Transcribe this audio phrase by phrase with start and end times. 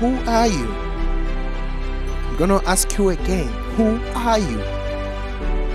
[0.00, 0.68] Who are you?
[2.28, 4.58] I'm gonna ask you again, who are you?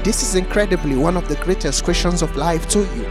[0.01, 3.05] This is incredibly one of the greatest questions of life to you.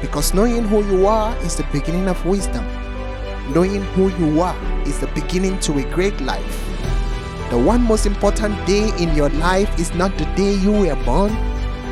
[0.00, 2.64] Because knowing who you are is the beginning of wisdom.
[3.52, 4.56] Knowing who you are
[4.86, 6.64] is the beginning to a great life.
[7.50, 11.34] The one most important day in your life is not the day you were born,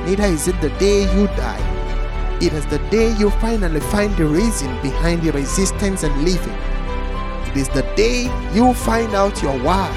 [0.06, 2.38] neither is it the day you die.
[2.40, 6.77] It is the day you finally find the reason behind your existence and living.
[7.48, 9.88] It is the day you find out your why.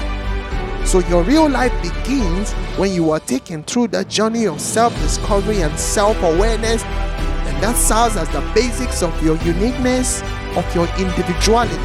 [0.86, 5.78] So your real life begins when you are taken through that journey of self-discovery and
[5.78, 10.22] self-awareness, and that serves as the basics of your uniqueness,
[10.56, 11.76] of your individuality.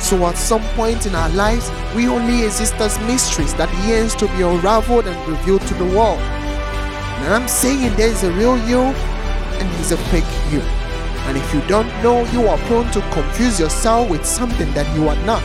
[0.00, 4.26] So at some point in our lives, we only exist as mysteries that yearns to
[4.36, 6.18] be unraveled and revealed to the world.
[6.18, 10.83] And I'm saying there is a real you and there's a fake you.
[11.26, 15.08] And if you don't know, you are prone to confuse yourself with something that you
[15.08, 15.42] are not.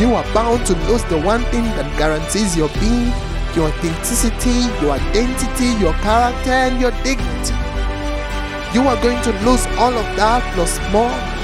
[0.00, 3.12] You are bound to lose the one thing that guarantees your being,
[3.54, 7.54] your authenticity, your identity, your character, and your dignity.
[8.74, 11.34] You are going to lose all of that plus more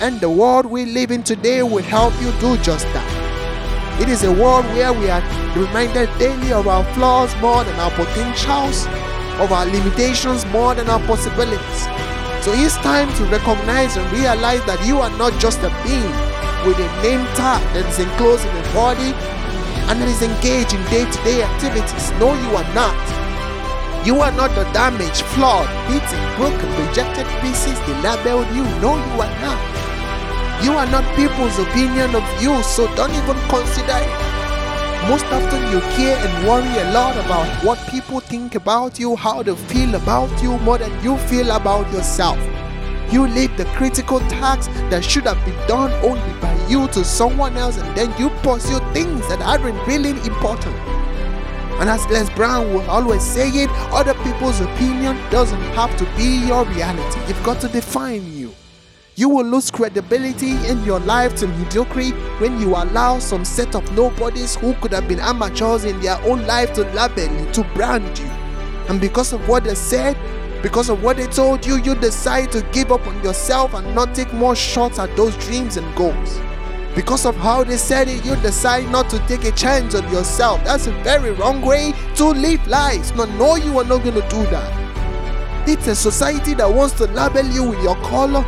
[0.00, 4.00] and the world we live in today will help you do just that.
[4.00, 5.22] It is a world where we are
[5.56, 8.84] reminded daily of our flaws more than our potentials,
[9.40, 12.05] of our limitations more than our possibilities.
[12.46, 16.14] So it's time to recognize and realize that you are not just a being
[16.62, 19.10] with a name tag that is enclosed in a body
[19.90, 22.06] and that is engaged in day to day activities.
[22.22, 22.94] No, you are not.
[24.06, 28.62] You are not the damaged, flawed, beaten, broken, rejected pieces they labeled you.
[28.78, 29.58] No, you are not.
[30.62, 34.35] You are not people's opinion of you, so don't even consider it.
[35.08, 39.42] Most often, you care and worry a lot about what people think about you, how
[39.42, 42.38] they feel about you, more than you feel about yourself.
[43.12, 47.56] You leave the critical tasks that should have been done only by you to someone
[47.56, 50.74] else, and then you pursue things that aren't really important.
[51.78, 56.46] And as Les Brown will always say it, other people's opinion doesn't have to be
[56.46, 57.20] your reality.
[57.28, 58.52] You've got to define you.
[59.18, 63.90] You will lose credibility in your life to mediocrity when you allow some set of
[63.92, 68.18] nobodies who could have been amateurs in their own life to label you, to brand
[68.18, 68.26] you.
[68.90, 70.18] And because of what they said,
[70.62, 74.14] because of what they told you, you decide to give up on yourself and not
[74.14, 76.38] take more shots at those dreams and goals.
[76.94, 80.62] Because of how they said it, you decide not to take a chance on yourself.
[80.64, 83.16] That's a very wrong way to live life.
[83.16, 85.66] No, no, you are not going to do that.
[85.66, 88.44] It's a society that wants to label you with your color,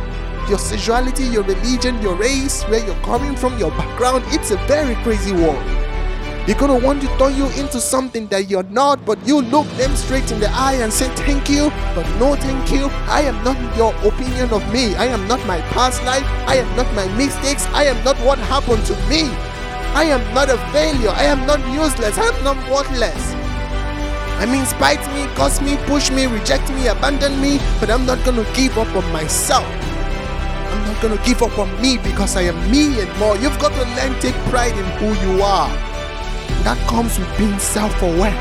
[0.49, 4.23] your sexuality, your religion, your race, where you're coming from, your background.
[4.29, 5.63] It's a very crazy world.
[6.45, 9.95] They're gonna want to turn you into something that you're not, but you look them
[9.95, 12.87] straight in the eye and say thank you, but no thank you.
[13.05, 14.95] I am not your opinion of me.
[14.95, 16.25] I am not my past life.
[16.47, 17.67] I am not my mistakes.
[17.67, 19.29] I am not what happened to me.
[19.93, 21.11] I am not a failure.
[21.11, 22.17] I am not useless.
[22.17, 23.35] I am not worthless.
[24.41, 28.23] I mean, spite me, curse me, push me, reject me, abandon me, but I'm not
[28.25, 29.67] gonna give up on myself.
[30.71, 33.35] I'm not gonna give up on me because I am me and more.
[33.37, 35.69] You've got to learn take pride in who you are.
[36.63, 38.37] That comes with being self-aware.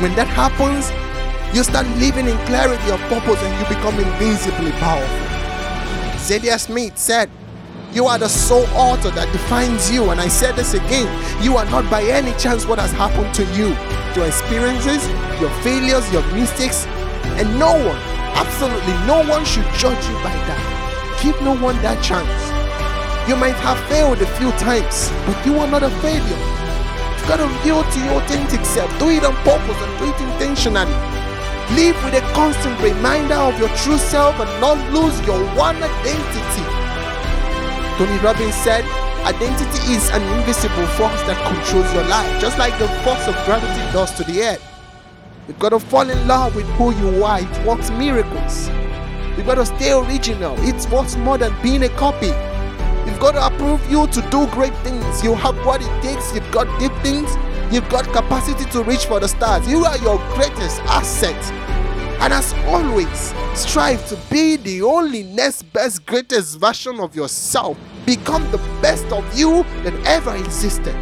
[0.00, 0.90] When that happens,
[1.54, 5.26] you start living in clarity of purpose and you become invincibly powerful.
[6.16, 7.30] Zadie Smith said,
[7.92, 10.10] You are the sole author that defines you.
[10.10, 11.06] And I said this again
[11.42, 13.76] you are not by any chance what has happened to you.
[14.16, 15.06] Your experiences,
[15.40, 16.86] your failures, your mistakes,
[17.36, 18.00] and no one,
[18.34, 20.73] absolutely no one should judge you by that
[21.24, 22.28] give no one that chance.
[23.24, 26.40] You might have failed a few times, but you are not a failure.
[27.16, 28.92] You've got to yield to your authentic self.
[29.00, 30.92] Do it on purpose and do it intentionally.
[31.72, 36.66] Live with a constant reminder of your true self and not lose your one identity.
[37.96, 38.84] Tony Robbins said,
[39.24, 43.80] Identity is an invisible force that controls your life, just like the force of gravity
[43.96, 44.64] does to the earth.
[45.48, 48.68] You've got to fall in love with who you are, it works miracles.
[49.36, 50.54] You've got to stay original.
[50.58, 52.28] It's what's more than being a copy.
[53.08, 55.22] You've got to approve you to do great things.
[55.22, 56.34] You have what it takes.
[56.34, 57.30] You've got deep things.
[57.72, 59.68] You've got capacity to reach for the stars.
[59.68, 61.34] You are your greatest asset.
[62.20, 67.76] And as always, strive to be the only next best, greatest version of yourself.
[68.06, 70.94] Become the best of you that ever existed.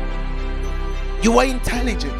[1.22, 2.14] You are intelligent.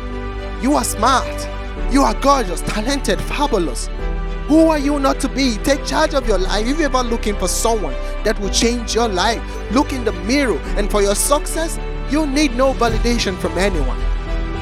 [0.63, 1.49] You are smart.
[1.91, 3.89] You are gorgeous, talented, fabulous.
[4.49, 5.57] Who are you not to be?
[5.59, 6.67] Take charge of your life.
[6.67, 7.95] If you're ever looking for someone
[8.25, 9.41] that will change your life,
[9.71, 10.59] look in the mirror.
[10.77, 11.79] And for your success,
[12.11, 14.01] you need no validation from anyone.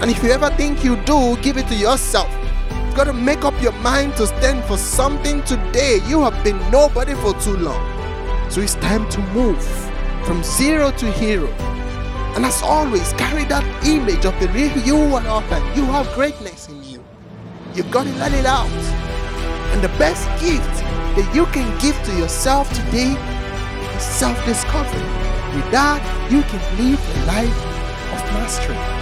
[0.01, 2.31] And if you ever think you do, give it to yourself.
[2.71, 6.01] You've got to make up your mind to stand for something today.
[6.07, 7.81] You have been nobody for too long.
[8.51, 9.63] So it's time to move
[10.25, 11.49] from zero to hero.
[12.37, 15.77] And as always, carry that image of the real you and that.
[15.77, 17.03] You have greatness in you.
[17.75, 18.69] You've gotta let it out.
[19.73, 20.77] And the best gift
[21.17, 23.13] that you can give to yourself today
[23.97, 25.01] is self discovery.
[25.55, 26.01] With that,
[26.31, 27.61] you can live a life
[28.15, 29.00] of mastery.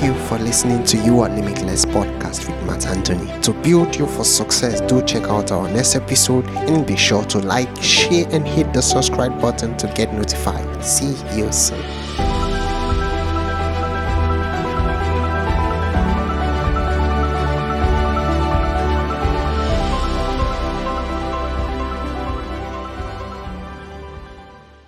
[0.00, 3.38] Thank you for listening to You Are Limitless podcast with Matt Anthony.
[3.42, 7.38] To build you for success, do check out our next episode and be sure to
[7.38, 10.82] like, share, and hit the subscribe button to get notified.
[10.82, 11.84] See you soon.